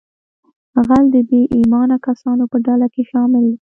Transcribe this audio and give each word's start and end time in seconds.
غل 0.87 1.05
د 1.13 1.15
بې 1.29 1.41
ایمانه 1.55 1.97
کسانو 2.07 2.43
په 2.51 2.57
ډله 2.65 2.87
کې 2.93 3.03
شامل 3.11 3.43
دی 3.51 3.55